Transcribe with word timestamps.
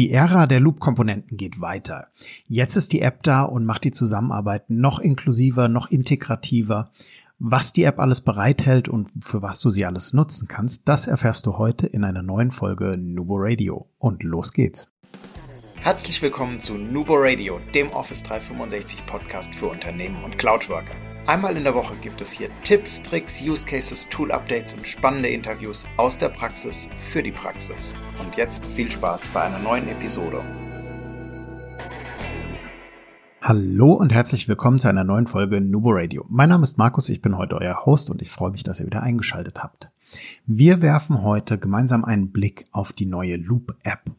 Die 0.00 0.12
Ära 0.12 0.46
der 0.46 0.60
Loop-Komponenten 0.60 1.36
geht 1.36 1.60
weiter. 1.60 2.06
Jetzt 2.48 2.74
ist 2.74 2.94
die 2.94 3.02
App 3.02 3.22
da 3.22 3.42
und 3.42 3.66
macht 3.66 3.84
die 3.84 3.90
Zusammenarbeit 3.90 4.70
noch 4.70 4.98
inklusiver, 4.98 5.68
noch 5.68 5.90
integrativer. 5.90 6.90
Was 7.38 7.74
die 7.74 7.82
App 7.82 7.98
alles 7.98 8.22
bereithält 8.22 8.88
und 8.88 9.10
für 9.22 9.42
was 9.42 9.60
du 9.60 9.68
sie 9.68 9.84
alles 9.84 10.14
nutzen 10.14 10.48
kannst, 10.48 10.88
das 10.88 11.06
erfährst 11.06 11.44
du 11.44 11.58
heute 11.58 11.86
in 11.86 12.02
einer 12.04 12.22
neuen 12.22 12.50
Folge 12.50 12.96
Nubo 12.96 13.34
Radio. 13.36 13.88
Und 13.98 14.22
los 14.22 14.54
geht's. 14.54 14.88
Herzlich 15.80 16.22
willkommen 16.22 16.62
zu 16.62 16.78
Nubo 16.78 17.16
Radio, 17.16 17.60
dem 17.74 17.90
Office 17.90 18.22
365 18.22 19.04
Podcast 19.04 19.54
für 19.54 19.66
Unternehmen 19.66 20.24
und 20.24 20.38
Cloudworker. 20.38 21.09
Einmal 21.26 21.54
in 21.56 21.64
der 21.64 21.74
Woche 21.74 21.94
gibt 22.00 22.22
es 22.22 22.32
hier 22.32 22.48
Tipps, 22.64 23.02
Tricks, 23.02 23.42
Use 23.42 23.64
Cases, 23.64 24.08
Tool 24.08 24.32
Updates 24.32 24.72
und 24.72 24.86
spannende 24.86 25.28
Interviews 25.28 25.84
aus 25.98 26.16
der 26.16 26.30
Praxis 26.30 26.88
für 26.96 27.22
die 27.22 27.30
Praxis. 27.30 27.94
Und 28.18 28.36
jetzt 28.36 28.66
viel 28.66 28.90
Spaß 28.90 29.28
bei 29.28 29.42
einer 29.42 29.58
neuen 29.58 29.86
Episode. 29.88 30.42
Hallo 33.42 33.92
und 33.92 34.12
herzlich 34.12 34.48
willkommen 34.48 34.78
zu 34.78 34.88
einer 34.88 35.04
neuen 35.04 35.26
Folge 35.26 35.60
Nubo 35.60 35.90
Radio. 35.92 36.24
Mein 36.30 36.48
Name 36.48 36.64
ist 36.64 36.78
Markus, 36.78 37.10
ich 37.10 37.20
bin 37.20 37.36
heute 37.36 37.56
euer 37.56 37.84
Host 37.84 38.08
und 38.08 38.22
ich 38.22 38.30
freue 38.30 38.50
mich, 38.50 38.62
dass 38.62 38.80
ihr 38.80 38.86
wieder 38.86 39.02
eingeschaltet 39.02 39.62
habt. 39.62 39.88
Wir 40.46 40.80
werfen 40.80 41.22
heute 41.22 41.58
gemeinsam 41.58 42.04
einen 42.04 42.32
Blick 42.32 42.66
auf 42.72 42.94
die 42.94 43.06
neue 43.06 43.36
Loop 43.36 43.76
App. 43.82 44.10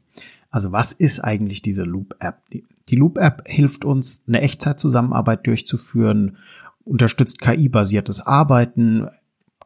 Also 0.52 0.72
was 0.72 0.92
ist 0.92 1.20
eigentlich 1.20 1.62
diese 1.62 1.84
Loop 1.84 2.16
App? 2.20 2.42
Die 2.90 2.96
Loop 2.96 3.18
App 3.18 3.44
hilft 3.48 3.86
uns, 3.86 4.22
eine 4.28 4.42
Echtzeitzusammenarbeit 4.42 5.48
durchzuführen 5.48 6.38
unterstützt 6.86 7.42
KI-basiertes 7.42 8.22
Arbeiten, 8.22 9.08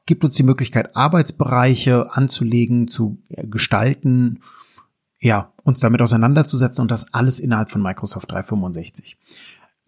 gibt 0.05 0.23
uns 0.23 0.35
die 0.35 0.43
Möglichkeit, 0.43 0.95
Arbeitsbereiche 0.95 2.13
anzulegen, 2.13 2.87
zu 2.87 3.17
gestalten, 3.29 4.39
ja, 5.19 5.53
uns 5.63 5.79
damit 5.79 6.01
auseinanderzusetzen 6.01 6.81
und 6.83 6.91
das 6.91 7.13
alles 7.13 7.39
innerhalb 7.39 7.71
von 7.71 7.81
Microsoft 7.81 8.31
365. 8.31 9.17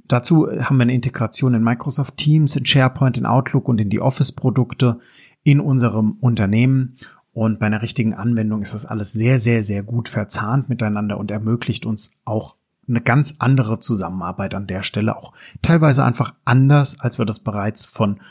Dazu 0.08 0.48
haben 0.48 0.78
wir 0.78 0.84
eine 0.84 0.96
Integration 0.96 1.54
in 1.54 1.64
Microsoft 1.64 2.18
Teams, 2.18 2.56
in 2.56 2.66
SharePoint, 2.66 3.18
in 3.18 3.26
Outlook 3.26 3.68
und 3.68 3.80
in 3.80 3.90
die 3.90 4.00
Office-Produkte 4.00 5.00
in 5.44 5.60
unserem 5.60 6.18
Unternehmen. 6.20 6.98
Und 7.34 7.60
bei 7.60 7.68
einer 7.68 7.82
richtigen 7.82 8.14
Anwendung 8.14 8.62
ist 8.62 8.74
das 8.74 8.86
alles 8.86 9.14
sehr, 9.14 9.38
sehr, 9.38 9.64
sehr 9.64 9.84
gut 9.84 10.10
verzahnt 10.10 10.70
miteinander 10.70 11.18
und 11.18 11.30
ermöglicht 11.30 11.86
uns 11.86 12.12
auch 12.26 12.57
eine 12.88 13.02
ganz 13.02 13.36
andere 13.40 13.80
Zusammenarbeit 13.80 14.54
an 14.54 14.68
der 14.68 14.84
Stelle, 14.84 15.18
auch 15.18 15.34
teilweise 15.62 16.04
einfach 16.04 16.34
anders, 16.46 17.00
als 17.00 17.18
wir 17.18 17.26
das 17.26 17.40
bereits 17.40 17.86
von 17.86 18.22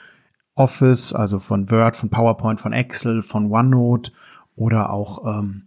Office, 0.54 1.12
also 1.12 1.38
von 1.38 1.70
Word, 1.70 1.96
von 1.96 2.08
PowerPoint, 2.08 2.60
von 2.60 2.72
Excel, 2.72 3.22
von 3.22 3.52
OneNote 3.52 4.12
oder 4.56 4.90
auch 4.90 5.38
ähm, 5.38 5.66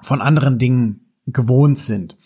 von 0.00 0.22
anderen 0.22 0.58
Dingen 0.58 1.12
gewohnt 1.26 1.78
sind. 1.78 2.16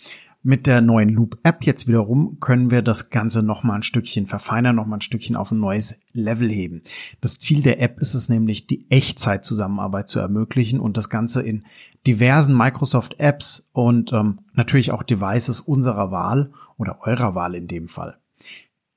Mit 0.46 0.68
der 0.68 0.80
neuen 0.80 1.08
Loop-App 1.08 1.64
jetzt 1.64 1.88
wiederum 1.88 2.38
können 2.38 2.70
wir 2.70 2.80
das 2.80 3.10
Ganze 3.10 3.42
nochmal 3.42 3.78
ein 3.78 3.82
Stückchen 3.82 4.28
verfeinern, 4.28 4.76
nochmal 4.76 4.98
ein 4.98 5.02
Stückchen 5.02 5.34
auf 5.34 5.50
ein 5.50 5.58
neues 5.58 5.98
Level 6.12 6.48
heben. 6.48 6.82
Das 7.20 7.40
Ziel 7.40 7.62
der 7.62 7.82
App 7.82 7.98
ist 7.98 8.14
es 8.14 8.28
nämlich, 8.28 8.68
die 8.68 8.88
Echtzeit-Zusammenarbeit 8.88 10.08
zu 10.08 10.20
ermöglichen 10.20 10.78
und 10.78 10.96
das 10.96 11.08
Ganze 11.08 11.42
in 11.42 11.64
diversen 12.06 12.56
Microsoft-Apps 12.56 13.70
und 13.72 14.12
ähm, 14.12 14.38
natürlich 14.52 14.92
auch 14.92 15.02
Devices 15.02 15.58
unserer 15.58 16.12
Wahl 16.12 16.52
oder 16.76 17.00
eurer 17.00 17.34
Wahl 17.34 17.56
in 17.56 17.66
dem 17.66 17.88
Fall. 17.88 18.16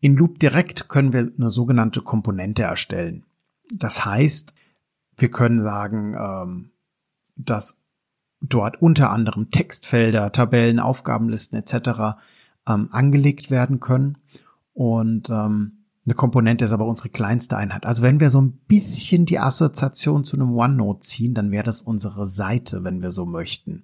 In 0.01 0.15
Loop 0.15 0.37
Direct 0.37 0.87
können 0.87 1.13
wir 1.13 1.31
eine 1.35 1.49
sogenannte 1.49 2.01
Komponente 2.01 2.61
erstellen. 2.61 3.25
Das 3.73 4.05
heißt, 4.05 4.53
wir 5.17 5.31
können 5.31 5.63
sagen, 5.63 6.15
ähm, 6.15 6.69
dass 7.35 7.78
dort 8.41 8.81
unter 8.81 9.11
anderem 9.11 9.51
Textfelder, 9.51 10.31
Tabellen, 10.31 10.79
Aufgabenlisten 10.79 11.59
etc. 11.59 12.17
Ähm, 12.67 12.89
angelegt 12.91 13.51
werden 13.51 13.79
können. 13.79 14.17
Und 14.73 15.29
ähm, 15.29 15.79
eine 16.05 16.15
Komponente 16.15 16.65
ist 16.65 16.71
aber 16.71 16.87
unsere 16.87 17.09
kleinste 17.09 17.57
Einheit. 17.57 17.85
Also 17.85 18.01
wenn 18.01 18.19
wir 18.19 18.29
so 18.29 18.41
ein 18.41 18.53
bisschen 18.67 19.25
die 19.25 19.39
Assoziation 19.39 20.23
zu 20.23 20.37
einem 20.37 20.55
OneNote 20.57 21.01
ziehen, 21.01 21.33
dann 21.33 21.51
wäre 21.51 21.65
das 21.65 21.81
unsere 21.81 22.25
Seite, 22.25 22.83
wenn 22.83 23.01
wir 23.01 23.11
so 23.11 23.25
möchten. 23.25 23.83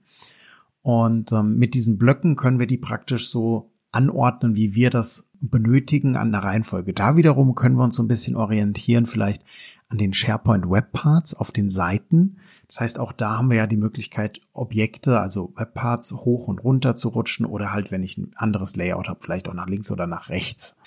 Und 0.81 1.31
ähm, 1.31 1.57
mit 1.57 1.73
diesen 1.73 1.97
Blöcken 1.97 2.35
können 2.35 2.59
wir 2.59 2.67
die 2.67 2.77
praktisch 2.77 3.29
so 3.29 3.72
anordnen, 3.91 4.55
wie 4.55 4.75
wir 4.75 4.89
das 4.89 5.27
benötigen 5.39 6.16
an 6.16 6.31
der 6.31 6.43
Reihenfolge. 6.43 6.93
Da 6.93 7.16
wiederum 7.16 7.55
können 7.55 7.75
wir 7.75 7.83
uns 7.83 7.95
so 7.95 8.03
ein 8.03 8.07
bisschen 8.07 8.35
orientieren, 8.35 9.05
vielleicht 9.05 9.43
an 9.90 9.97
den 9.97 10.13
SharePoint 10.13 10.69
Webparts 10.69 11.34
auf 11.34 11.51
den 11.51 11.69
Seiten. 11.69 12.38
Das 12.68 12.79
heißt, 12.79 13.00
auch 13.00 13.12
da 13.12 13.38
haben 13.38 13.50
wir 13.50 13.57
ja 13.57 13.68
die 13.68 13.78
Möglichkeit, 13.78 14.41
Objekte, 14.53 15.19
also 15.19 15.53
Webparts 15.56 16.12
hoch 16.12 16.47
und 16.47 16.63
runter 16.63 16.96
zu 16.96 17.09
rutschen 17.09 17.46
oder 17.46 17.72
halt, 17.72 17.91
wenn 17.91 18.03
ich 18.03 18.18
ein 18.18 18.31
anderes 18.35 18.75
Layout 18.75 19.07
habe, 19.07 19.19
vielleicht 19.22 19.47
auch 19.47 19.53
nach 19.53 19.68
links 19.68 19.91
oder 19.91 20.07
nach 20.07 20.29
rechts. 20.29 20.78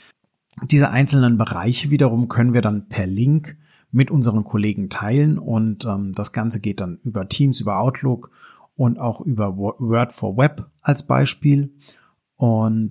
Diese 0.65 0.91
einzelnen 0.91 1.39
Bereiche 1.39 1.91
wiederum 1.91 2.29
können 2.29 2.55
wir 2.55 2.63
dann 2.63 2.89
per 2.89 3.07
Link 3.07 3.57
mit 3.91 4.11
unseren 4.11 4.45
Kollegen 4.45 4.91
teilen 4.91 5.39
und 5.39 5.85
ähm, 5.85 6.13
das 6.15 6.33
Ganze 6.33 6.61
geht 6.61 6.81
dann 6.81 6.99
über 7.05 7.29
Teams, 7.29 7.61
über 7.61 7.79
Outlook 7.79 8.31
und 8.77 8.99
auch 8.99 9.21
über 9.21 9.57
Word 9.57 10.13
for 10.13 10.37
Web 10.37 10.71
als 10.83 11.07
Beispiel. 11.07 11.73
Und 12.37 12.91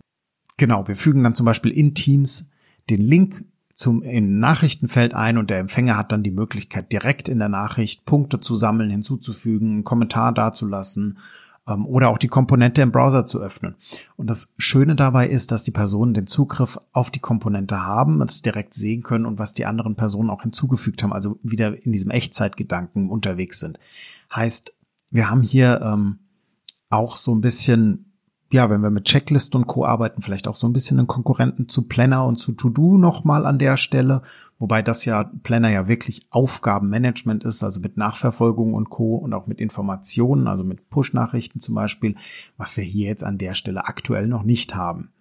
genau, 0.57 0.87
wir 0.87 0.95
fügen 0.95 1.23
dann 1.23 1.35
zum 1.35 1.45
Beispiel 1.45 1.71
in 1.71 1.93
Teams 1.93 2.49
den 2.89 3.01
Link 3.01 3.45
zum 3.77 4.01
in 4.01 4.39
Nachrichtenfeld 4.39 5.13
ein 5.13 5.37
und 5.37 5.51
der 5.51 5.59
Empfänger 5.59 5.97
hat 5.97 6.11
dann 6.11 6.23
die 6.23 6.31
Möglichkeit, 6.31 6.91
direkt 6.91 7.29
in 7.29 7.37
der 7.37 7.47
Nachricht 7.47 8.05
Punkte 8.05 8.39
zu 8.39 8.55
sammeln, 8.55 8.89
hinzuzufügen, 8.89 9.69
einen 9.69 9.83
Kommentar 9.83 10.33
dazulassen 10.33 11.19
ähm, 11.67 11.85
oder 11.85 12.09
auch 12.09 12.17
die 12.17 12.27
Komponente 12.27 12.81
im 12.81 12.91
Browser 12.91 13.27
zu 13.27 13.39
öffnen. 13.39 13.75
Und 14.15 14.31
das 14.31 14.51
Schöne 14.57 14.95
dabei 14.95 15.29
ist, 15.29 15.51
dass 15.51 15.63
die 15.63 15.71
Personen 15.71 16.15
den 16.15 16.25
Zugriff 16.25 16.79
auf 16.91 17.11
die 17.11 17.19
Komponente 17.19 17.85
haben, 17.85 18.19
es 18.23 18.41
direkt 18.41 18.73
sehen 18.73 19.03
können 19.03 19.27
und 19.27 19.37
was 19.37 19.53
die 19.53 19.67
anderen 19.67 19.95
Personen 19.95 20.31
auch 20.31 20.41
hinzugefügt 20.41 21.03
haben, 21.03 21.13
also 21.13 21.37
wieder 21.43 21.85
in 21.85 21.91
diesem 21.91 22.09
Echtzeitgedanken 22.09 23.11
unterwegs 23.11 23.59
sind. 23.59 23.77
Heißt, 24.35 24.73
wir 25.11 25.29
haben 25.29 25.43
hier 25.43 25.81
ähm, 25.83 26.17
auch 26.89 27.15
so 27.15 27.33
ein 27.35 27.41
bisschen 27.41 28.06
ja, 28.49 28.69
wenn 28.69 28.81
wir 28.81 28.89
mit 28.89 29.05
Checklist 29.05 29.55
und 29.55 29.67
Co. 29.67 29.85
arbeiten, 29.85 30.21
vielleicht 30.21 30.47
auch 30.47 30.55
so 30.55 30.67
ein 30.67 30.73
bisschen 30.73 30.99
einen 30.99 31.07
Konkurrenten 31.07 31.67
zu 31.67 31.81
Planner 31.81 32.25
und 32.25 32.37
zu 32.37 32.53
To-Do 32.53 32.97
nochmal 32.97 33.45
an 33.45 33.59
der 33.59 33.75
Stelle, 33.75 34.21
wobei 34.57 34.81
das 34.81 35.03
ja 35.03 35.29
Planner 35.43 35.69
ja 35.69 35.89
wirklich 35.89 36.27
Aufgabenmanagement 36.29 37.43
ist, 37.43 37.61
also 37.63 37.81
mit 37.81 37.97
Nachverfolgung 37.97 38.73
und 38.73 38.89
Co. 38.89 39.15
und 39.17 39.33
auch 39.33 39.47
mit 39.47 39.59
Informationen, 39.59 40.47
also 40.47 40.63
mit 40.63 40.89
Push-Nachrichten 40.89 41.59
zum 41.59 41.75
Beispiel, 41.75 42.15
was 42.55 42.77
wir 42.77 42.85
hier 42.85 43.09
jetzt 43.09 43.23
an 43.23 43.37
der 43.37 43.53
Stelle 43.53 43.85
aktuell 43.85 44.27
noch 44.27 44.43
nicht 44.43 44.75
haben. 44.75 45.11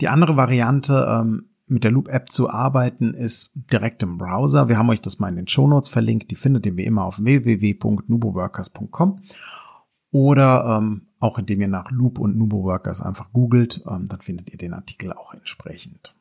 Die 0.00 0.08
andere 0.08 0.36
Variante, 0.36 1.06
ähm, 1.08 1.46
mit 1.66 1.84
der 1.84 1.92
Loop-App 1.92 2.30
zu 2.30 2.50
arbeiten, 2.50 3.14
ist 3.14 3.52
direkt 3.54 4.02
im 4.02 4.18
Browser. 4.18 4.68
Wir 4.68 4.76
haben 4.76 4.90
euch 4.90 5.00
das 5.00 5.20
mal 5.20 5.28
in 5.28 5.36
den 5.36 5.48
Show 5.48 5.68
Notes 5.68 5.88
verlinkt. 5.88 6.30
Die 6.32 6.36
findet 6.36 6.66
ihr 6.66 6.76
wie 6.76 6.84
immer 6.84 7.04
auf 7.04 7.22
www.nuboworkers.com 7.22 9.20
oder 10.10 10.78
ähm, 10.78 11.02
auch 11.18 11.38
indem 11.38 11.60
ihr 11.60 11.68
nach 11.68 11.90
Loop 11.90 12.18
und 12.18 12.36
Nubo 12.36 12.64
Workers 12.64 13.00
einfach 13.00 13.32
googelt, 13.32 13.82
ähm, 13.88 14.08
dann 14.08 14.20
findet 14.20 14.50
ihr 14.50 14.58
den 14.58 14.74
Artikel 14.74 15.12
auch 15.12 15.34
entsprechend. 15.34 16.14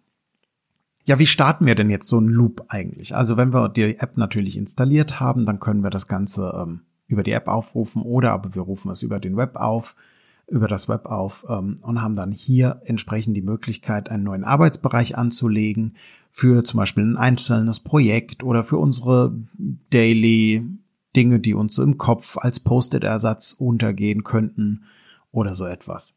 Ja, 1.06 1.18
wie 1.18 1.26
starten 1.26 1.66
wir 1.66 1.76
denn 1.76 1.90
jetzt 1.90 2.08
so 2.08 2.18
einen 2.18 2.28
Loop 2.28 2.66
eigentlich? 2.68 3.16
Also 3.16 3.38
wenn 3.38 3.54
wir 3.54 3.70
die 3.70 3.98
App 3.98 4.18
natürlich 4.18 4.58
installiert 4.58 5.20
haben, 5.20 5.46
dann 5.46 5.60
können 5.60 5.84
wir 5.84 5.90
das 5.90 6.08
Ganze 6.08 6.54
ähm, 6.56 6.82
über 7.08 7.24
die 7.24 7.32
App 7.32 7.48
aufrufen 7.48 8.04
oder 8.04 8.32
aber 8.32 8.54
wir 8.54 8.62
rufen 8.62 8.92
es 8.92 9.02
über 9.02 9.20
den 9.20 9.36
Web 9.36 9.56
auf, 9.56 9.96
über 10.48 10.68
das 10.68 10.88
Web 10.88 11.08
auf 11.08 11.46
ähm, 11.50 11.78
und 11.82 12.02
haben 12.02 12.14
dann 12.14 12.32
hier 12.32 12.82
entsprechend 12.86 13.36
die 13.36 13.42
Möglichkeit, 13.42 14.10
einen 14.10 14.24
neuen 14.24 14.44
Arbeitsbereich 14.44 15.18
anzulegen 15.18 15.96
für 16.30 16.64
zum 16.64 16.78
Beispiel 16.78 17.04
ein 17.04 17.18
einzelnes 17.18 17.80
Projekt 17.80 18.44
oder 18.44 18.64
für 18.64 18.78
unsere 18.78 19.34
Daily 19.90 20.64
Dinge, 21.16 21.40
die 21.40 21.54
uns 21.54 21.76
so 21.76 21.84
im 21.84 21.98
Kopf 21.98 22.38
als 22.38 22.60
Post-it-Ersatz 22.60 23.54
untergehen 23.54 24.24
könnten 24.24 24.84
oder 25.32 25.56
so 25.56 25.66
etwas. 25.66 26.16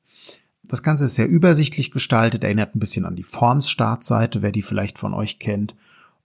Das 0.64 0.82
Ganze 0.82 1.06
ist 1.06 1.16
sehr 1.16 1.28
übersichtlich 1.28 1.90
gestaltet, 1.90 2.44
erinnert 2.44 2.74
ein 2.74 2.80
bisschen 2.80 3.04
an 3.04 3.16
die 3.16 3.24
Forms-Startseite, 3.24 4.42
wer 4.42 4.52
die 4.52 4.62
vielleicht 4.62 4.98
von 4.98 5.12
euch 5.12 5.38
kennt. 5.38 5.74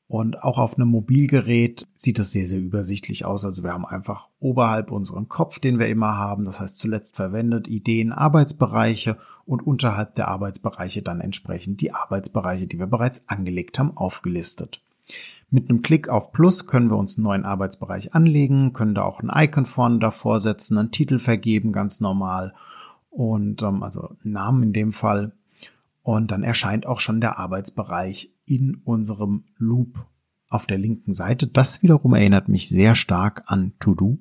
Und 0.09 0.41
auch 0.41 0.57
auf 0.57 0.77
einem 0.77 0.87
Mobilgerät 0.87 1.85
sieht 1.93 2.19
es 2.19 2.31
sehr, 2.31 2.47
sehr 2.47 2.59
übersichtlich 2.59 3.25
aus. 3.25 3.43
Also 3.43 3.63
wir 3.63 3.73
haben 3.73 3.85
einfach 3.85 4.29
oberhalb 4.39 4.89
unseren 4.89 5.27
Kopf, 5.27 5.59
den 5.59 5.79
wir 5.79 5.89
immer 5.89 6.15
haben, 6.15 6.45
das 6.45 6.61
heißt 6.61 6.79
zuletzt 6.79 7.17
verwendet, 7.17 7.67
Ideen, 7.67 8.13
Arbeitsbereiche 8.13 9.17
und 9.45 9.67
unterhalb 9.67 10.13
der 10.13 10.29
Arbeitsbereiche 10.29 11.01
dann 11.01 11.19
entsprechend 11.19 11.81
die 11.81 11.93
Arbeitsbereiche, 11.93 12.67
die 12.67 12.79
wir 12.79 12.87
bereits 12.87 13.27
angelegt 13.27 13.79
haben, 13.79 13.97
aufgelistet. 13.97 14.81
Mit 15.49 15.69
einem 15.69 15.81
Klick 15.81 16.09
auf 16.09 16.33
Plus 16.33 16.67
können 16.67 16.89
wir 16.89 16.97
uns 16.97 17.17
einen 17.17 17.23
neuen 17.23 17.45
Arbeitsbereich 17.45 18.13
anlegen, 18.13 18.73
können 18.73 18.95
da 18.95 19.03
auch 19.03 19.21
ein 19.21 19.31
Icon 19.33 19.65
vorne 19.65 19.99
davor 19.99 20.41
setzen, 20.41 20.77
einen 20.77 20.91
Titel 20.91 21.19
vergeben, 21.19 21.71
ganz 21.71 22.01
normal 22.01 22.53
und 23.09 23.61
ähm, 23.63 23.81
also 23.81 24.15
Namen 24.23 24.63
in 24.63 24.73
dem 24.73 24.91
Fall. 24.93 25.31
Und 26.03 26.31
dann 26.31 26.43
erscheint 26.43 26.85
auch 26.85 26.99
schon 26.99 27.21
der 27.21 27.37
Arbeitsbereich 27.37 28.31
in 28.45 28.81
unserem 28.83 29.43
Loop 29.57 30.05
auf 30.49 30.65
der 30.65 30.77
linken 30.77 31.13
Seite. 31.13 31.47
Das 31.47 31.81
wiederum 31.83 32.13
erinnert 32.13 32.47
mich 32.47 32.69
sehr 32.69 32.95
stark 32.95 33.43
an 33.47 33.73
To-Do. 33.79 34.19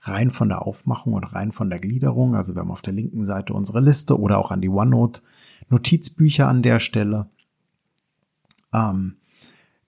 rein 0.00 0.30
von 0.30 0.48
der 0.48 0.62
Aufmachung 0.62 1.12
und 1.12 1.32
rein 1.32 1.52
von 1.52 1.70
der 1.70 1.80
Gliederung. 1.80 2.34
Also 2.34 2.54
wir 2.54 2.60
haben 2.60 2.70
auf 2.70 2.82
der 2.82 2.92
linken 2.94 3.24
Seite 3.24 3.52
unsere 3.52 3.80
Liste 3.80 4.18
oder 4.18 4.38
auch 4.38 4.50
an 4.50 4.60
die 4.60 4.68
OneNote 4.68 5.22
Notizbücher 5.70 6.48
an 6.48 6.62
der 6.62 6.78
Stelle. 6.78 7.28
Ähm, 8.72 9.16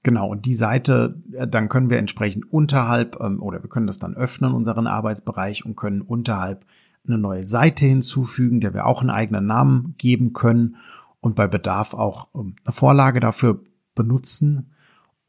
genau, 0.03 0.29
und 0.29 0.47
die 0.47 0.55
Seite, 0.55 1.23
äh, 1.33 1.47
dann 1.47 1.69
können 1.69 1.91
wir 1.91 1.99
entsprechend 1.99 2.53
unterhalb 2.53 3.19
ähm, 3.21 3.43
oder 3.43 3.63
wir 3.63 3.71
können 3.71 3.87
das 3.87 3.99
dann 3.99 4.15
öffnen, 4.15 4.53
unseren 4.53 4.87
Arbeitsbereich 4.87 5.65
und 5.65 5.77
können 5.77 6.03
unterhalb 6.03 6.65
eine 7.07 7.19
neue 7.19 7.45
Seite 7.45 7.87
hinzufügen, 7.87 8.61
der 8.61 8.75
wir 8.75 8.87
auch 8.87 9.01
einen 9.01 9.11
eigenen 9.11 9.47
Namen 9.47 9.95
geben 9.99 10.33
können 10.33 10.77
und 11.21 11.35
bei 11.35 11.47
Bedarf 11.47 11.95
auch 11.95 12.29
ähm, 12.35 12.57
eine 12.65 12.73
Vorlage 12.73 13.21
dafür 13.21 13.61
benutzen. 13.95 14.73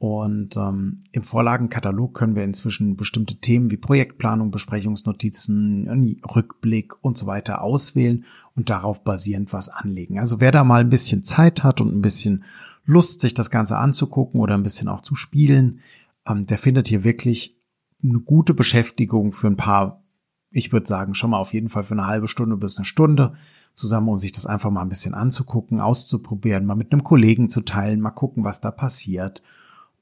Und 0.02 0.58
ähm, 0.58 0.98
im 1.12 1.22
Vorlagenkatalog 1.22 2.16
können 2.16 2.36
wir 2.36 2.44
inzwischen 2.44 2.96
bestimmte 2.96 3.36
Themen 3.36 3.70
wie 3.70 3.78
Projektplanung, 3.78 4.50
Besprechungsnotizen, 4.50 6.20
Rückblick 6.36 6.96
und 7.04 7.20
so 7.20 7.28
weiter 7.28 7.62
auswählen 7.62 8.26
und 8.56 8.72
darauf 8.72 9.04
basierend 9.04 9.54
was 9.54 9.70
anlegen. 9.70 10.18
Also 10.18 10.40
wer 10.40 10.52
da 10.52 10.64
mal 10.64 10.82
ein 10.82 10.90
bisschen 10.90 11.24
Zeit 11.24 11.64
hat 11.64 11.82
und 11.82 11.94
ein 11.94 12.02
bisschen 12.02 12.46
Lust, 12.84 13.22
sich 13.22 13.36
das 13.36 13.52
Ganze 13.52 13.78
anzugucken 13.78 14.42
oder 14.42 14.56
ein 14.56 14.64
bisschen 14.64 14.88
auch 14.88 15.02
zu 15.02 15.14
spielen, 15.14 15.82
ähm, 16.26 16.48
der 16.48 16.58
findet 16.58 16.88
hier 16.88 17.04
wirklich 17.04 17.62
eine 18.04 18.22
gute 18.22 18.56
Beschäftigung 18.56 19.32
für 19.32 19.50
ein 19.50 19.56
paar, 19.56 20.04
ich 20.50 20.74
würde 20.74 20.88
sagen, 20.88 21.14
schon 21.14 21.30
mal 21.30 21.38
auf 21.38 21.54
jeden 21.54 21.70
Fall 21.70 21.84
für 21.84 21.94
eine 21.94 22.08
halbe 22.08 22.28
Stunde 22.28 22.58
bis 22.58 22.76
eine 22.78 22.86
Stunde 22.86 23.34
zusammen, 23.76 24.10
um 24.10 24.18
sich 24.18 24.32
das 24.32 24.48
einfach 24.48 24.72
mal 24.72 24.82
ein 24.82 24.90
bisschen 24.90 25.14
anzugucken, 25.14 25.80
auszuprobieren, 25.80 26.66
mal 26.66 26.74
mit 26.74 26.92
einem 26.92 27.04
Kollegen 27.04 27.50
zu 27.50 27.62
teilen, 27.62 28.02
mal 28.02 28.10
gucken, 28.10 28.44
was 28.44 28.62
da 28.62 28.72
passiert 28.72 29.44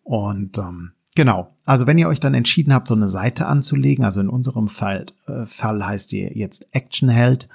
und 0.03 0.57
ähm, 0.57 0.91
genau, 1.15 1.55
also 1.65 1.87
wenn 1.87 1.97
ihr 1.97 2.07
euch 2.07 2.19
dann 2.19 2.33
entschieden 2.33 2.73
habt, 2.73 2.87
so 2.87 2.95
eine 2.95 3.07
Seite 3.07 3.45
anzulegen, 3.45 4.05
also 4.05 4.21
in 4.21 4.29
unserem 4.29 4.67
Fall, 4.67 5.07
äh, 5.27 5.45
Fall 5.45 5.85
heißt 5.85 6.11
die 6.11 6.21
jetzt 6.21 6.67
ActionHeld, 6.73 7.47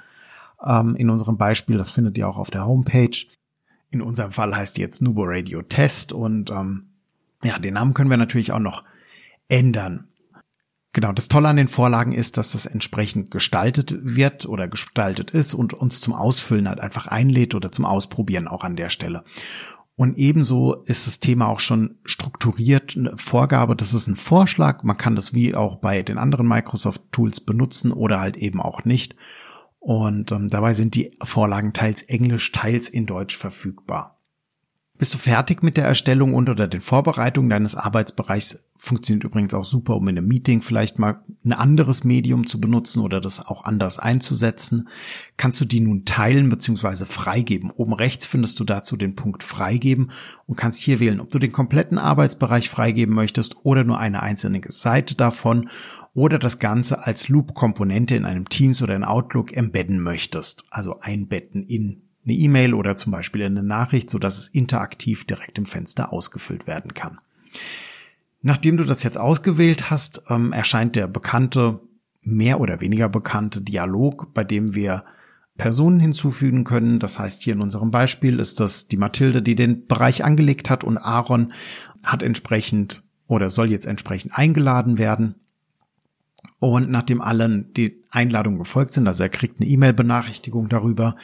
ähm, 0.65 0.95
in 0.95 1.09
unserem 1.09 1.37
Beispiel, 1.37 1.77
das 1.77 1.91
findet 1.91 2.17
ihr 2.17 2.27
auch 2.27 2.37
auf 2.37 2.49
der 2.49 2.65
Homepage. 2.65 3.17
In 3.91 4.01
unserem 4.01 4.31
Fall 4.31 4.55
heißt 4.55 4.77
die 4.77 4.81
jetzt 4.81 5.01
Nubo 5.01 5.23
Radio 5.25 5.61
Test 5.61 6.11
und 6.11 6.49
ähm, 6.49 6.87
ja, 7.43 7.59
den 7.59 7.75
Namen 7.75 7.93
können 7.93 8.09
wir 8.09 8.17
natürlich 8.17 8.51
auch 8.51 8.59
noch 8.59 8.83
ändern. 9.47 10.07
Genau, 10.93 11.11
das 11.11 11.27
Tolle 11.27 11.49
an 11.49 11.57
den 11.57 11.67
Vorlagen 11.67 12.13
ist, 12.13 12.37
dass 12.37 12.53
das 12.53 12.65
entsprechend 12.65 13.29
gestaltet 13.29 13.97
wird 14.01 14.45
oder 14.45 14.69
gestaltet 14.69 15.31
ist 15.31 15.53
und 15.53 15.73
uns 15.73 15.99
zum 15.99 16.13
Ausfüllen 16.13 16.69
halt 16.69 16.79
einfach 16.79 17.07
einlädt 17.07 17.53
oder 17.53 17.69
zum 17.69 17.83
Ausprobieren 17.83 18.47
auch 18.47 18.63
an 18.63 18.77
der 18.77 18.89
Stelle. 18.89 19.25
Und 19.97 20.17
ebenso 20.17 20.83
ist 20.83 21.07
das 21.07 21.21
Thema 21.21 21.47
auch 21.47 21.61
schon 21.61 21.99
strukturiert, 22.03 22.95
eine 22.97 23.17
Vorgabe, 23.17 23.77
das 23.77 23.93
ist 23.93 24.07
ein 24.07 24.17
Vorschlag. 24.17 24.83
Man 24.83 24.97
kann 24.97 25.15
das 25.15 25.33
wie 25.33 25.55
auch 25.55 25.77
bei 25.77 26.03
den 26.03 26.17
anderen 26.17 26.47
Microsoft 26.47 27.01
Tools 27.11 27.39
benutzen 27.39 27.93
oder 27.93 28.19
halt 28.19 28.35
eben 28.35 28.61
auch 28.61 28.83
nicht. 28.83 29.15
Und 29.79 30.31
ähm, 30.31 30.49
dabei 30.49 30.73
sind 30.73 30.95
die 30.95 31.17
Vorlagen 31.23 31.71
teils 31.71 32.01
Englisch, 32.01 32.51
teils 32.51 32.89
in 32.89 33.05
Deutsch 33.05 33.37
verfügbar. 33.37 34.14
Bist 34.97 35.13
du 35.13 35.17
fertig 35.17 35.61
mit 35.61 35.75
der 35.75 35.85
Erstellung 35.85 36.33
und 36.33 36.49
oder 36.49 36.67
den 36.67 36.79
Vorbereitungen 36.79 37.49
deines 37.49 37.75
Arbeitsbereichs? 37.75 38.63
Funktioniert 38.77 39.25
übrigens 39.25 39.53
auch 39.53 39.65
super, 39.65 39.95
um 39.95 40.07
in 40.07 40.17
einem 40.17 40.27
Meeting 40.27 40.61
vielleicht 40.61 40.99
mal 40.99 41.21
ein 41.43 41.51
anderes 41.51 42.05
Medium 42.05 42.47
zu 42.47 42.61
benutzen 42.61 43.01
oder 43.01 43.19
das 43.19 43.45
auch 43.45 43.65
anders 43.65 43.99
einzusetzen. 43.99 44.87
Kannst 45.35 45.59
du 45.59 45.65
die 45.65 45.81
nun 45.81 46.05
teilen 46.05 46.49
bzw. 46.49 47.05
freigeben? 47.05 47.71
Oben 47.71 47.93
rechts 47.93 48.25
findest 48.25 48.59
du 48.59 48.63
dazu 48.63 48.95
den 48.95 49.15
Punkt 49.15 49.43
freigeben 49.43 50.11
und 50.45 50.55
kannst 50.55 50.81
hier 50.81 51.01
wählen, 51.01 51.19
ob 51.19 51.29
du 51.29 51.39
den 51.39 51.51
kompletten 51.51 51.97
Arbeitsbereich 51.97 52.69
freigeben 52.69 53.15
möchtest 53.15 53.57
oder 53.63 53.83
nur 53.83 53.99
eine 53.99 54.21
einzelne 54.21 54.61
Seite 54.69 55.15
davon 55.15 55.69
oder 56.13 56.39
das 56.39 56.59
Ganze 56.59 57.03
als 57.05 57.27
Loop-Komponente 57.27 58.15
in 58.15 58.23
einem 58.23 58.47
Teams 58.47 58.81
oder 58.81 58.95
in 58.95 59.03
Outlook 59.03 59.51
embedden 59.51 60.01
möchtest, 60.01 60.63
also 60.69 60.99
einbetten 61.01 61.63
in 61.63 62.04
eine 62.25 62.33
E-Mail 62.33 62.73
oder 62.73 62.95
zum 62.95 63.11
Beispiel 63.11 63.43
eine 63.43 63.63
Nachricht, 63.63 64.09
so 64.09 64.19
dass 64.19 64.37
es 64.37 64.47
interaktiv 64.47 65.25
direkt 65.25 65.57
im 65.57 65.65
Fenster 65.65 66.11
ausgefüllt 66.11 66.67
werden 66.67 66.93
kann. 66.93 67.19
Nachdem 68.41 68.77
du 68.77 68.83
das 68.83 69.03
jetzt 69.03 69.17
ausgewählt 69.17 69.89
hast, 69.89 70.23
ähm, 70.29 70.53
erscheint 70.53 70.95
der 70.95 71.07
bekannte, 71.07 71.79
mehr 72.21 72.59
oder 72.59 72.81
weniger 72.81 73.09
bekannte 73.09 73.61
Dialog, 73.61 74.33
bei 74.33 74.43
dem 74.43 74.75
wir 74.75 75.03
Personen 75.57 75.99
hinzufügen 75.99 76.63
können. 76.63 76.99
Das 76.99 77.17
heißt, 77.17 77.41
hier 77.41 77.53
in 77.53 77.61
unserem 77.61 77.91
Beispiel 77.91 78.39
ist 78.39 78.59
das 78.59 78.87
die 78.87 78.97
Mathilde, 78.97 79.41
die 79.41 79.55
den 79.55 79.87
Bereich 79.87 80.23
angelegt 80.23 80.69
hat 80.69 80.83
und 80.83 80.97
Aaron 80.97 81.53
hat 82.03 82.23
entsprechend 82.23 83.03
oder 83.27 83.49
soll 83.49 83.71
jetzt 83.71 83.87
entsprechend 83.87 84.37
eingeladen 84.37 84.97
werden. 84.97 85.35
Und 86.59 86.89
nachdem 86.89 87.21
allen 87.21 87.73
die 87.73 88.03
Einladungen 88.11 88.59
gefolgt 88.59 88.93
sind, 88.93 89.07
also 89.07 89.23
er 89.23 89.29
kriegt 89.29 89.59
eine 89.59 89.69
E-Mail-Benachrichtigung 89.69 90.69
darüber, 90.69 91.15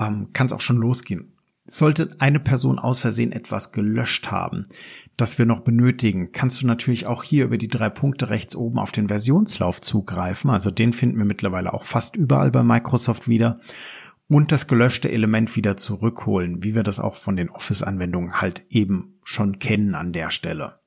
ähm, 0.00 0.30
kann 0.32 0.46
es 0.46 0.52
auch 0.52 0.60
schon 0.60 0.78
losgehen. 0.78 1.32
Sollte 1.66 2.16
eine 2.18 2.40
Person 2.40 2.78
aus 2.80 2.98
Versehen 2.98 3.30
etwas 3.30 3.70
gelöscht 3.70 4.30
haben, 4.30 4.64
das 5.16 5.38
wir 5.38 5.46
noch 5.46 5.60
benötigen, 5.60 6.32
kannst 6.32 6.62
du 6.62 6.66
natürlich 6.66 7.06
auch 7.06 7.22
hier 7.22 7.44
über 7.44 7.58
die 7.58 7.68
drei 7.68 7.90
Punkte 7.90 8.30
rechts 8.30 8.56
oben 8.56 8.78
auf 8.78 8.90
den 8.90 9.08
Versionslauf 9.08 9.80
zugreifen. 9.80 10.50
Also 10.50 10.70
den 10.70 10.92
finden 10.92 11.18
wir 11.18 11.26
mittlerweile 11.26 11.72
auch 11.74 11.84
fast 11.84 12.16
überall 12.16 12.50
bei 12.50 12.62
Microsoft 12.62 13.28
wieder 13.28 13.60
und 14.28 14.50
das 14.50 14.66
gelöschte 14.66 15.10
Element 15.10 15.54
wieder 15.56 15.76
zurückholen, 15.76 16.64
wie 16.64 16.74
wir 16.74 16.82
das 16.82 17.00
auch 17.00 17.16
von 17.16 17.36
den 17.36 17.50
Office-Anwendungen 17.50 18.40
halt 18.40 18.64
eben 18.70 19.18
schon 19.22 19.58
kennen 19.58 19.94
an 19.94 20.12
der 20.12 20.30
Stelle. 20.30 20.79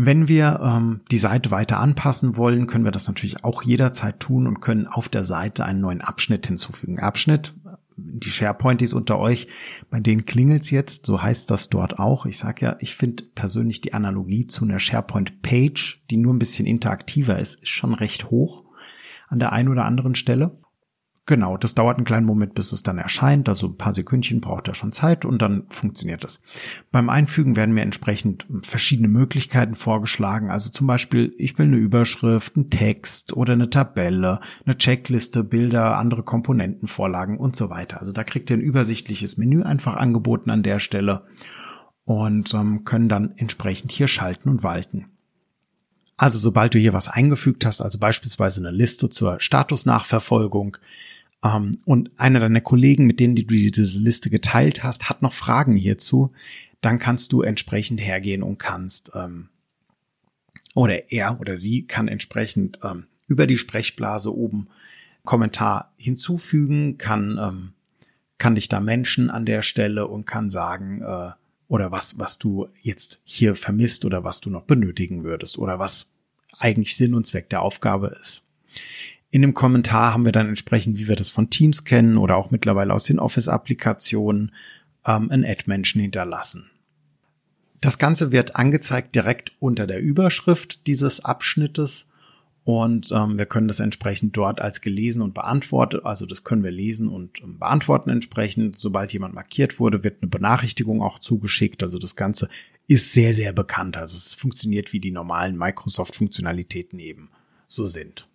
Wenn 0.00 0.28
wir 0.28 0.60
ähm, 0.62 1.00
die 1.10 1.18
Seite 1.18 1.50
weiter 1.50 1.80
anpassen 1.80 2.36
wollen, 2.36 2.68
können 2.68 2.84
wir 2.84 2.92
das 2.92 3.08
natürlich 3.08 3.42
auch 3.42 3.62
jederzeit 3.62 4.20
tun 4.20 4.46
und 4.46 4.60
können 4.60 4.86
auf 4.86 5.08
der 5.08 5.24
Seite 5.24 5.64
einen 5.64 5.80
neuen 5.80 6.02
Abschnitt 6.02 6.46
hinzufügen. 6.46 7.00
Abschnitt, 7.00 7.52
die 7.96 8.30
SharePointies 8.30 8.92
unter 8.92 9.18
euch, 9.18 9.48
bei 9.90 9.98
denen 9.98 10.24
klingelt's 10.24 10.70
jetzt, 10.70 11.04
so 11.04 11.20
heißt 11.20 11.50
das 11.50 11.68
dort 11.68 11.98
auch. 11.98 12.26
Ich 12.26 12.38
sage 12.38 12.64
ja, 12.64 12.76
ich 12.78 12.94
finde 12.94 13.24
persönlich 13.34 13.80
die 13.80 13.92
Analogie 13.92 14.46
zu 14.46 14.64
einer 14.64 14.78
SharePoint-Page, 14.78 16.04
die 16.12 16.16
nur 16.16 16.32
ein 16.32 16.38
bisschen 16.38 16.66
interaktiver 16.66 17.36
ist, 17.36 17.56
ist 17.56 17.70
schon 17.70 17.92
recht 17.92 18.30
hoch 18.30 18.62
an 19.26 19.40
der 19.40 19.52
einen 19.52 19.68
oder 19.68 19.84
anderen 19.84 20.14
Stelle. 20.14 20.60
Genau, 21.28 21.58
das 21.58 21.74
dauert 21.74 21.98
einen 21.98 22.06
kleinen 22.06 22.24
Moment, 22.24 22.54
bis 22.54 22.72
es 22.72 22.82
dann 22.82 22.96
erscheint. 22.96 23.50
Also 23.50 23.66
ein 23.66 23.76
paar 23.76 23.92
Sekündchen 23.92 24.40
braucht 24.40 24.66
er 24.66 24.72
schon 24.72 24.92
Zeit 24.92 25.26
und 25.26 25.42
dann 25.42 25.66
funktioniert 25.68 26.24
das. 26.24 26.40
Beim 26.90 27.10
Einfügen 27.10 27.54
werden 27.54 27.74
mir 27.74 27.82
entsprechend 27.82 28.46
verschiedene 28.62 29.08
Möglichkeiten 29.08 29.74
vorgeschlagen. 29.74 30.50
Also 30.50 30.70
zum 30.70 30.86
Beispiel, 30.86 31.34
ich 31.36 31.58
will 31.58 31.66
eine 31.66 31.76
Überschrift, 31.76 32.56
einen 32.56 32.70
Text 32.70 33.34
oder 33.34 33.52
eine 33.52 33.68
Tabelle, 33.68 34.40
eine 34.64 34.78
Checkliste, 34.78 35.44
Bilder, 35.44 35.98
andere 35.98 36.22
Komponentenvorlagen 36.22 37.36
und 37.36 37.56
so 37.56 37.68
weiter. 37.68 38.00
Also 38.00 38.12
da 38.12 38.24
kriegt 38.24 38.48
ihr 38.48 38.56
ein 38.56 38.62
übersichtliches 38.62 39.36
Menü 39.36 39.62
einfach 39.62 39.96
angeboten 39.96 40.48
an 40.48 40.62
der 40.62 40.78
Stelle 40.78 41.26
und 42.04 42.54
ähm, 42.54 42.84
können 42.84 43.10
dann 43.10 43.34
entsprechend 43.36 43.92
hier 43.92 44.08
schalten 44.08 44.48
und 44.48 44.62
walten. 44.62 45.10
Also 46.16 46.38
sobald 46.38 46.72
du 46.72 46.78
hier 46.78 46.94
was 46.94 47.08
eingefügt 47.08 47.66
hast, 47.66 47.82
also 47.82 47.98
beispielsweise 47.98 48.60
eine 48.60 48.70
Liste 48.70 49.10
zur 49.10 49.38
Statusnachverfolgung, 49.40 50.78
und 51.84 52.10
einer 52.18 52.40
deiner 52.40 52.60
Kollegen, 52.60 53.06
mit 53.06 53.20
denen 53.20 53.36
du 53.36 53.44
diese 53.44 53.98
Liste 53.98 54.28
geteilt 54.30 54.82
hast, 54.82 55.08
hat 55.08 55.22
noch 55.22 55.32
Fragen 55.32 55.76
hierzu, 55.76 56.32
dann 56.80 56.98
kannst 56.98 57.32
du 57.32 57.42
entsprechend 57.42 58.00
hergehen 58.00 58.42
und 58.42 58.58
kannst 58.58 59.12
ähm, 59.14 59.48
oder 60.74 61.10
er 61.10 61.40
oder 61.40 61.56
sie 61.56 61.86
kann 61.86 62.08
entsprechend 62.08 62.80
ähm, 62.82 63.06
über 63.26 63.46
die 63.46 63.58
Sprechblase 63.58 64.34
oben 64.34 64.68
Kommentar 65.24 65.92
hinzufügen, 65.96 66.98
kann 66.98 67.38
ähm, 67.40 67.72
kann 68.38 68.54
dich 68.54 68.68
da 68.68 68.80
Menschen 68.80 69.30
an 69.30 69.46
der 69.46 69.62
Stelle 69.62 70.06
und 70.06 70.24
kann 70.24 70.50
sagen 70.50 71.02
äh, 71.02 71.30
oder 71.66 71.90
was 71.90 72.18
was 72.18 72.38
du 72.38 72.68
jetzt 72.82 73.20
hier 73.24 73.54
vermisst 73.56 74.04
oder 74.04 74.24
was 74.24 74.40
du 74.40 74.50
noch 74.50 74.62
benötigen 74.62 75.24
würdest 75.24 75.58
oder 75.58 75.78
was 75.78 76.10
eigentlich 76.58 76.96
Sinn 76.96 77.14
und 77.14 77.26
Zweck 77.26 77.48
der 77.50 77.62
Aufgabe 77.62 78.16
ist. 78.20 78.44
In 79.30 79.42
dem 79.42 79.54
Kommentar 79.54 80.12
haben 80.14 80.24
wir 80.24 80.32
dann 80.32 80.48
entsprechend, 80.48 80.98
wie 80.98 81.08
wir 81.08 81.16
das 81.16 81.30
von 81.30 81.50
Teams 81.50 81.84
kennen 81.84 82.16
oder 82.16 82.36
auch 82.36 82.50
mittlerweile 82.50 82.94
aus 82.94 83.04
den 83.04 83.18
Office-Applikationen, 83.18 84.52
ähm, 85.06 85.30
ein 85.30 85.44
Ad-Menschen 85.44 86.00
hinterlassen. 86.00 86.70
Das 87.80 87.98
Ganze 87.98 88.32
wird 88.32 88.56
angezeigt 88.56 89.14
direkt 89.14 89.52
unter 89.60 89.86
der 89.86 90.00
Überschrift 90.00 90.86
dieses 90.86 91.24
Abschnittes 91.24 92.08
und 92.64 93.12
ähm, 93.12 93.38
wir 93.38 93.46
können 93.46 93.68
das 93.68 93.80
entsprechend 93.80 94.36
dort 94.36 94.60
als 94.60 94.82
gelesen 94.82 95.22
und 95.22 95.32
beantwortet, 95.32 96.04
also 96.04 96.26
das 96.26 96.44
können 96.44 96.62
wir 96.62 96.70
lesen 96.70 97.08
und 97.08 97.40
ähm, 97.42 97.58
beantworten 97.58 98.10
entsprechend. 98.10 98.78
Sobald 98.78 99.10
jemand 99.12 99.34
markiert 99.34 99.80
wurde, 99.80 100.04
wird 100.04 100.20
eine 100.20 100.28
Benachrichtigung 100.28 101.00
auch 101.00 101.18
zugeschickt. 101.18 101.82
Also 101.82 101.98
das 101.98 102.14
Ganze 102.14 102.50
ist 102.86 103.12
sehr, 103.12 103.32
sehr 103.32 103.54
bekannt. 103.54 103.96
Also 103.96 104.16
es 104.16 104.34
funktioniert 104.34 104.92
wie 104.92 105.00
die 105.00 105.12
normalen 105.12 105.56
Microsoft-Funktionalitäten 105.56 106.98
eben 106.98 107.30
so 107.68 107.86
sind. 107.86 108.28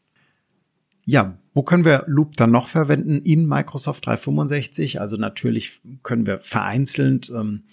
Ja, 1.06 1.38
wo 1.54 1.64
können 1.64 1.86
wir 1.86 2.04
Loop 2.08 2.34
dann 2.34 2.52
noch 2.52 2.68
verwenden? 2.68 3.22
In 3.22 3.48
Microsoft 3.48 4.06
365. 4.06 5.02
Also 5.02 5.18
natürlich 5.18 5.82
können 6.02 6.26
wir 6.26 6.40
vereinzelt, 6.40 7.30
ähm, 7.30 7.64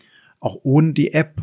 auch 0.41 0.59
ohne 0.63 0.93
die 0.93 1.13
App 1.13 1.43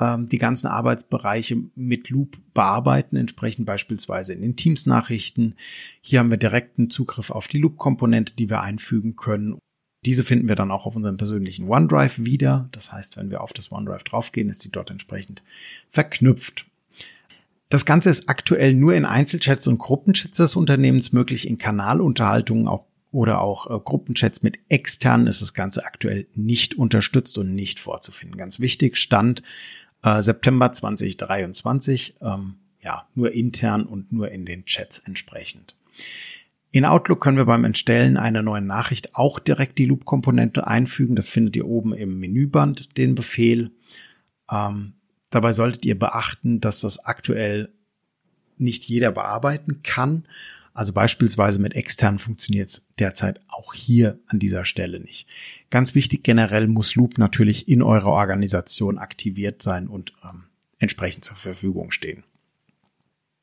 ähm, 0.00 0.28
die 0.28 0.38
ganzen 0.38 0.66
Arbeitsbereiche 0.66 1.56
mit 1.74 2.10
Loop 2.10 2.38
bearbeiten, 2.54 3.16
entsprechend 3.16 3.66
beispielsweise 3.66 4.32
in 4.32 4.42
den 4.42 4.56
Teams-Nachrichten. 4.56 5.54
Hier 6.00 6.20
haben 6.20 6.30
wir 6.30 6.38
direkten 6.38 6.90
Zugriff 6.90 7.30
auf 7.30 7.48
die 7.48 7.58
Loop-Komponente, 7.58 8.34
die 8.34 8.50
wir 8.50 8.60
einfügen 8.60 9.16
können. 9.16 9.58
Diese 10.06 10.22
finden 10.22 10.48
wir 10.48 10.54
dann 10.54 10.70
auch 10.70 10.86
auf 10.86 10.94
unserem 10.94 11.16
persönlichen 11.16 11.68
OneDrive 11.68 12.24
wieder. 12.24 12.68
Das 12.72 12.92
heißt, 12.92 13.16
wenn 13.16 13.30
wir 13.30 13.40
auf 13.40 13.52
das 13.52 13.72
OneDrive 13.72 14.04
draufgehen, 14.04 14.48
ist 14.48 14.64
die 14.64 14.70
dort 14.70 14.90
entsprechend 14.90 15.42
verknüpft. 15.88 16.66
Das 17.68 17.84
Ganze 17.84 18.10
ist 18.10 18.28
aktuell 18.28 18.74
nur 18.74 18.94
in 18.94 19.04
Einzelchats 19.04 19.66
und 19.66 19.78
Gruppenchats 19.78 20.38
des 20.38 20.56
Unternehmens 20.56 21.12
möglich. 21.12 21.46
In 21.46 21.58
Kanalunterhaltungen 21.58 22.66
auch 22.66 22.86
oder 23.10 23.40
auch 23.40 23.70
äh, 23.70 23.80
Gruppenchats 23.82 24.42
mit 24.42 24.58
externen 24.68 25.26
ist 25.26 25.40
das 25.40 25.54
Ganze 25.54 25.84
aktuell 25.84 26.26
nicht 26.34 26.74
unterstützt 26.74 27.38
und 27.38 27.54
nicht 27.54 27.80
vorzufinden. 27.80 28.36
Ganz 28.36 28.60
wichtig, 28.60 28.96
Stand 28.96 29.42
äh, 30.02 30.20
September 30.20 30.72
2023, 30.72 32.16
ähm, 32.20 32.56
ja, 32.80 33.08
nur 33.14 33.32
intern 33.32 33.84
und 33.84 34.12
nur 34.12 34.30
in 34.30 34.44
den 34.44 34.64
Chats 34.66 34.98
entsprechend. 35.00 35.74
In 36.70 36.84
Outlook 36.84 37.20
können 37.20 37.38
wir 37.38 37.46
beim 37.46 37.64
Entstellen 37.64 38.18
einer 38.18 38.42
neuen 38.42 38.66
Nachricht 38.66 39.14
auch 39.14 39.38
direkt 39.38 39.78
die 39.78 39.86
Loop-Komponente 39.86 40.66
einfügen. 40.66 41.16
Das 41.16 41.26
findet 41.26 41.56
ihr 41.56 41.66
oben 41.66 41.94
im 41.94 42.20
Menüband, 42.20 42.96
den 42.98 43.14
Befehl. 43.14 43.70
Ähm, 44.50 44.92
dabei 45.30 45.52
solltet 45.52 45.84
ihr 45.84 45.98
beachten, 45.98 46.60
dass 46.60 46.80
das 46.80 47.04
aktuell 47.04 47.72
nicht 48.56 48.84
jeder 48.84 49.12
bearbeiten 49.12 49.82
kann. 49.82 50.26
Also 50.74 50.92
beispielsweise 50.92 51.60
mit 51.60 51.74
externen 51.74 52.18
funktioniert 52.18 52.68
es 52.68 52.86
derzeit 52.98 53.40
auch 53.48 53.74
hier 53.74 54.18
an 54.26 54.38
dieser 54.38 54.64
Stelle 54.64 55.00
nicht. 55.00 55.28
Ganz 55.70 55.94
wichtig, 55.94 56.22
generell 56.22 56.68
muss 56.68 56.94
Loop 56.94 57.18
natürlich 57.18 57.68
in 57.68 57.82
eurer 57.82 58.12
Organisation 58.12 58.98
aktiviert 58.98 59.60
sein 59.60 59.88
und 59.88 60.12
ähm, 60.22 60.44
entsprechend 60.78 61.24
zur 61.24 61.36
Verfügung 61.36 61.90
stehen. 61.90 62.22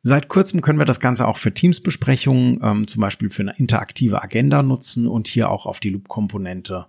Seit 0.01 0.27
kurzem 0.27 0.61
können 0.61 0.79
wir 0.79 0.85
das 0.85 0.99
Ganze 0.99 1.27
auch 1.27 1.37
für 1.37 1.53
Teamsbesprechungen, 1.53 2.59
ähm, 2.61 2.87
zum 2.87 3.01
Beispiel 3.01 3.29
für 3.29 3.41
eine 3.41 3.57
interaktive 3.57 4.21
Agenda 4.21 4.61
nutzen 4.63 5.07
und 5.07 5.27
hier 5.27 5.49
auch 5.49 5.65
auf 5.65 5.79
die 5.79 5.89
Loop-Komponente 5.89 6.85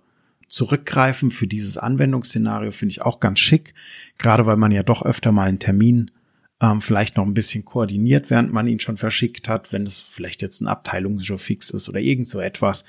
zurückgreifen. 0.47 1.31
Für 1.31 1.47
dieses 1.47 1.77
Anwendungsszenario 1.77 2.71
finde 2.71 2.91
ich 2.91 3.01
auch 3.01 3.19
ganz 3.19 3.39
schick, 3.39 3.73
gerade 4.17 4.45
weil 4.45 4.57
man 4.57 4.71
ja 4.71 4.83
doch 4.83 5.03
öfter 5.03 5.31
mal 5.31 5.47
einen 5.47 5.59
Termin 5.59 6.11
ähm, 6.59 6.81
vielleicht 6.81 7.17
noch 7.17 7.25
ein 7.25 7.33
bisschen 7.33 7.65
koordiniert, 7.65 8.29
während 8.29 8.51
man 8.51 8.67
ihn 8.67 8.79
schon 8.79 8.97
verschickt 8.97 9.47
hat, 9.47 9.71
wenn 9.71 9.85
es 9.85 9.99
vielleicht 9.99 10.41
jetzt 10.41 10.61
ein 10.61 10.67
Abteilungsfix 10.67 11.69
ist 11.69 11.89
oder 11.89 11.99
irgend 11.99 12.27
so 12.27 12.39
etwas, 12.39 12.83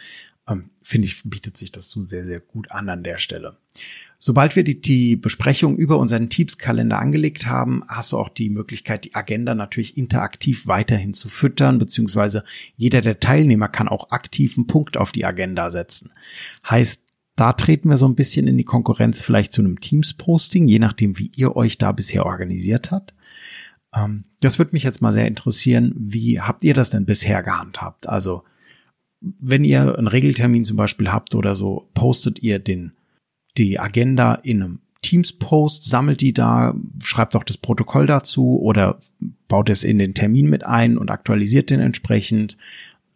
ähm, 0.48 0.70
finde 0.82 1.06
ich, 1.06 1.22
bietet 1.24 1.56
sich 1.56 1.70
das 1.70 1.90
so 1.90 2.00
sehr, 2.00 2.24
sehr 2.24 2.40
gut 2.40 2.70
an 2.70 2.88
an 2.88 3.02
der 3.02 3.18
Stelle. 3.18 3.56
Sobald 4.20 4.56
wir 4.56 4.64
die, 4.64 4.80
die 4.80 5.14
Besprechung 5.14 5.76
über 5.76 5.98
unseren 5.98 6.28
Teams-Kalender 6.28 6.98
angelegt 6.98 7.46
haben, 7.46 7.84
hast 7.86 8.10
du 8.10 8.18
auch 8.18 8.28
die 8.28 8.50
Möglichkeit, 8.50 9.04
die 9.04 9.14
Agenda 9.14 9.54
natürlich 9.54 9.96
interaktiv 9.96 10.66
weiterhin 10.66 11.14
zu 11.14 11.28
füttern, 11.28 11.78
beziehungsweise 11.78 12.42
jeder 12.76 13.00
der 13.00 13.20
Teilnehmer 13.20 13.68
kann 13.68 13.86
auch 13.86 14.10
aktiven 14.10 14.66
Punkt 14.66 14.96
auf 14.96 15.12
die 15.12 15.24
Agenda 15.24 15.70
setzen. 15.70 16.10
Heißt, 16.68 17.02
da 17.38 17.52
treten 17.52 17.88
wir 17.88 17.98
so 17.98 18.06
ein 18.06 18.16
bisschen 18.16 18.48
in 18.48 18.58
die 18.58 18.64
Konkurrenz 18.64 19.22
vielleicht 19.22 19.52
zu 19.52 19.62
einem 19.62 19.78
Teams-Posting, 19.80 20.66
je 20.66 20.80
nachdem, 20.80 21.18
wie 21.18 21.30
ihr 21.36 21.54
euch 21.54 21.78
da 21.78 21.92
bisher 21.92 22.26
organisiert 22.26 22.90
habt. 22.90 23.14
Ähm, 23.94 24.24
das 24.40 24.58
würde 24.58 24.72
mich 24.72 24.82
jetzt 24.82 25.00
mal 25.00 25.12
sehr 25.12 25.28
interessieren. 25.28 25.94
Wie 25.96 26.40
habt 26.40 26.64
ihr 26.64 26.74
das 26.74 26.90
denn 26.90 27.06
bisher 27.06 27.44
gehandhabt? 27.44 28.08
Also, 28.08 28.42
wenn 29.20 29.64
ihr 29.64 29.96
einen 29.96 30.08
Regeltermin 30.08 30.64
zum 30.64 30.76
Beispiel 30.76 31.12
habt 31.12 31.36
oder 31.36 31.54
so, 31.54 31.88
postet 31.94 32.42
ihr 32.42 32.58
den 32.58 32.92
die 33.56 33.78
Agenda 33.78 34.34
in 34.34 34.62
einem 34.62 34.80
Teams-Post, 35.02 35.84
sammelt 35.84 36.20
die 36.20 36.32
da, 36.32 36.74
schreibt 37.02 37.36
auch 37.36 37.44
das 37.44 37.56
Protokoll 37.56 38.06
dazu 38.06 38.60
oder 38.60 38.98
baut 39.46 39.70
es 39.70 39.84
in 39.84 39.98
den 39.98 40.14
Termin 40.14 40.50
mit 40.50 40.66
ein 40.66 40.98
und 40.98 41.10
aktualisiert 41.10 41.70
den 41.70 41.80
entsprechend. 41.80 42.56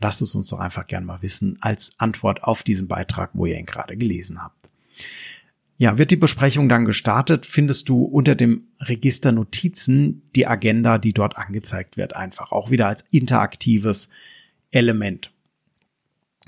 Lasst 0.02 0.20
es 0.20 0.34
uns 0.34 0.48
doch 0.48 0.58
einfach 0.58 0.86
gern 0.86 1.04
mal 1.04 1.22
wissen 1.22 1.58
als 1.60 1.94
Antwort 1.98 2.42
auf 2.42 2.62
diesen 2.62 2.88
Beitrag, 2.88 3.30
wo 3.34 3.46
ihr 3.46 3.58
ihn 3.58 3.66
gerade 3.66 3.96
gelesen 3.96 4.42
habt. 4.42 4.70
Ja, 5.78 5.98
wird 5.98 6.10
die 6.10 6.16
Besprechung 6.16 6.68
dann 6.68 6.84
gestartet, 6.84 7.46
findest 7.46 7.88
du 7.88 8.02
unter 8.02 8.34
dem 8.34 8.68
Register 8.80 9.32
Notizen 9.32 10.22
die 10.36 10.46
Agenda, 10.46 10.98
die 10.98 11.12
dort 11.12 11.36
angezeigt 11.36 11.96
wird, 11.96 12.14
einfach 12.14 12.52
auch 12.52 12.70
wieder 12.70 12.86
als 12.86 13.04
interaktives 13.10 14.08
Element. 14.70 15.32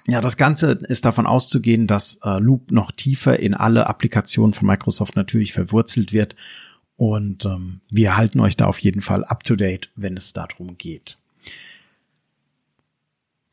Ja, 0.07 0.21
das 0.21 0.37
Ganze 0.37 0.73
ist 0.73 1.05
davon 1.05 1.27
auszugehen, 1.27 1.87
dass 1.87 2.19
äh, 2.23 2.39
Loop 2.39 2.71
noch 2.71 2.93
tiefer 2.93 3.41
in 3.41 3.55
alle 3.55 3.87
Applikationen 3.87 4.53
von 4.53 4.67
Microsoft 4.67 5.17
natürlich 5.17 5.53
verwurzelt 5.53 6.13
wird. 6.13 6.37
Und 6.97 7.45
ähm, 7.45 7.81
wir 7.91 8.17
halten 8.17 8.41
euch 8.41 8.57
da 8.57 8.67
auf 8.67 8.79
jeden 8.79 9.01
Fall 9.01 9.25
up 9.25 9.45
to 9.45 9.57
date, 9.57 9.91
wenn 9.97 10.17
es 10.17 10.33
darum 10.33 10.77
geht. 10.79 11.19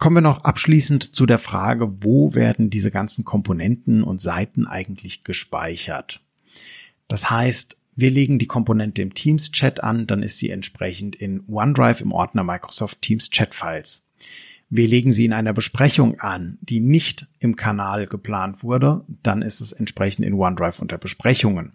Kommen 0.02 0.16
wir 0.16 0.22
noch 0.22 0.46
abschließend 0.46 1.16
zu 1.16 1.28
der 1.28 1.38
Frage, 1.38 2.04
wo 2.04 2.34
werden 2.34 2.72
diese 2.72 2.90
ganzen 2.90 3.24
Komponenten 3.24 4.02
und 4.02 4.20
Seiten 4.20 4.66
eigentlich 4.66 5.24
gespeichert? 5.24 6.22
Das 7.08 7.30
heißt, 7.30 7.78
wir 7.96 8.10
legen 8.10 8.40
die 8.40 8.48
Komponente 8.48 9.04
im 9.04 9.14
Teams 9.14 9.52
Chat 9.52 9.84
an, 9.84 10.08
dann 10.08 10.24
ist 10.24 10.40
sie 10.40 10.50
entsprechend 10.50 11.16
in 11.16 11.48
OneDrive 11.48 12.02
im 12.02 12.14
Ordner 12.14 12.44
Microsoft 12.44 13.04
Teams 13.04 13.30
Chat 13.30 13.54
Files. 13.54 14.08
Wir 14.72 14.88
legen 14.88 15.14
sie 15.14 15.26
in 15.26 15.34
einer 15.34 15.54
Besprechung 15.54 16.20
an, 16.20 16.58
die 16.62 16.80
nicht 16.80 17.28
im 17.38 17.56
Kanal 17.56 18.08
geplant 18.08 18.64
wurde, 18.64 19.06
dann 19.22 19.44
ist 19.44 19.62
es 19.62 19.72
entsprechend 19.72 20.26
in 20.26 20.34
OneDrive 20.34 20.80
unter 20.80 20.98
Besprechungen. 20.98 21.74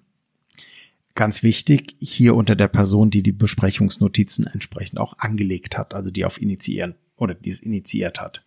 Ganz 1.15 1.45
wichtig, 1.45 1.95
hier 2.01 2.35
unter 2.35 2.57
der 2.57 2.67
Person, 2.67 3.11
die 3.11 3.23
die 3.23 3.31
Besprechungsnotizen 3.31 4.49
entsprechend 4.49 4.99
auch 4.99 5.17
angelegt 5.17 5.79
hat, 5.79 5.95
also 5.95 6.11
die 6.11 6.25
auf 6.25 6.43
Initiieren 6.43 6.97
oder 7.17 7.35
die 7.35 7.51
initiiert 7.63 8.21
hat. 8.21 8.43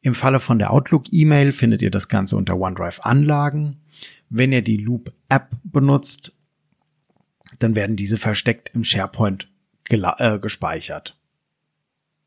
Im 0.00 0.14
Falle 0.14 0.40
von 0.40 0.58
der 0.58 0.72
Outlook-E-Mail 0.72 1.52
findet 1.52 1.82
ihr 1.82 1.90
das 1.90 2.08
Ganze 2.08 2.36
unter 2.36 2.58
OneDrive 2.58 3.00
Anlagen. 3.00 3.78
Wenn 4.30 4.52
ihr 4.52 4.62
die 4.62 4.76
Loop 4.76 5.12
App 5.28 5.48
benutzt, 5.64 6.34
dann 7.58 7.74
werden 7.74 7.96
diese 7.96 8.16
versteckt 8.16 8.70
im 8.74 8.84
SharePoint 8.84 9.48
äh, 9.88 10.38
gespeichert. 10.38 11.18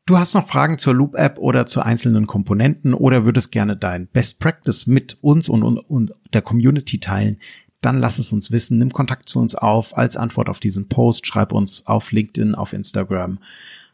Du 0.04 0.18
hast 0.18 0.34
noch 0.34 0.48
Fragen 0.48 0.78
zur 0.78 0.94
Loop 0.94 1.14
App 1.14 1.38
oder 1.38 1.64
zu 1.64 1.80
einzelnen 1.80 2.26
Komponenten 2.26 2.92
oder 2.92 3.24
würdest 3.24 3.52
gerne 3.52 3.76
dein 3.76 4.08
Best 4.08 4.40
Practice 4.40 4.88
mit 4.88 5.16
uns 5.22 5.48
und, 5.48 5.62
und, 5.62 5.78
und 5.78 6.12
der 6.32 6.42
Community 6.42 6.98
teilen, 6.98 7.38
dann 7.80 7.98
lass 7.98 8.18
es 8.18 8.32
uns 8.32 8.50
wissen, 8.50 8.78
nimm 8.78 8.90
Kontakt 8.90 9.28
zu 9.28 9.38
uns 9.38 9.54
auf 9.54 9.96
als 9.96 10.16
Antwort 10.16 10.48
auf 10.48 10.60
diesen 10.60 10.88
Post, 10.88 11.26
schreib 11.26 11.52
uns 11.52 11.86
auf 11.86 12.10
LinkedIn, 12.12 12.54
auf 12.54 12.72
Instagram, 12.72 13.38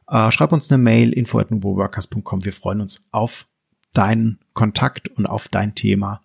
äh, 0.08 0.30
schreib 0.30 0.52
uns 0.52 0.70
eine 0.70 0.82
Mail, 0.82 1.12
info 1.12 1.38
at 1.38 1.50
nuboworkers.com. 1.50 2.44
Wir 2.44 2.52
freuen 2.52 2.80
uns 2.80 3.00
auf 3.10 3.46
deinen 3.92 4.38
Kontakt 4.54 5.08
und 5.08 5.26
auf 5.26 5.48
dein 5.48 5.74
Thema. 5.74 6.20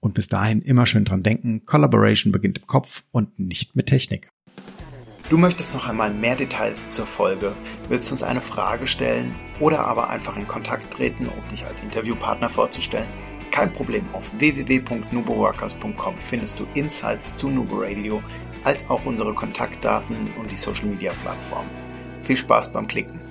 Und 0.00 0.14
bis 0.14 0.28
dahin 0.28 0.62
immer 0.62 0.86
schön 0.86 1.04
dran 1.04 1.22
denken, 1.22 1.64
Collaboration 1.64 2.32
beginnt 2.32 2.58
im 2.58 2.66
Kopf 2.66 3.04
und 3.12 3.38
nicht 3.38 3.76
mit 3.76 3.86
Technik. 3.86 4.32
Du 5.28 5.38
möchtest 5.38 5.72
noch 5.72 5.88
einmal 5.88 6.12
mehr 6.12 6.36
Details 6.36 6.88
zur 6.88 7.06
Folge, 7.06 7.52
willst 7.88 8.10
uns 8.12 8.22
eine 8.22 8.40
Frage 8.40 8.86
stellen 8.86 9.34
oder 9.60 9.86
aber 9.86 10.10
einfach 10.10 10.36
in 10.36 10.46
Kontakt 10.46 10.92
treten, 10.92 11.28
um 11.28 11.48
dich 11.48 11.64
als 11.64 11.82
Interviewpartner 11.82 12.50
vorzustellen? 12.50 13.08
Kein 13.50 13.72
Problem, 13.72 14.04
auf 14.12 14.38
www.nuboworkers.com 14.38 16.18
findest 16.18 16.58
du 16.58 16.64
Insights 16.74 17.36
zu 17.36 17.48
Nubo 17.48 17.76
Radio, 17.80 18.22
als 18.64 18.88
auch 18.90 19.06
unsere 19.06 19.32
Kontaktdaten 19.34 20.16
und 20.38 20.50
die 20.50 20.56
Social 20.56 20.86
Media 20.86 21.12
Plattform. 21.22 21.66
Viel 22.22 22.36
Spaß 22.36 22.72
beim 22.72 22.86
Klicken! 22.86 23.21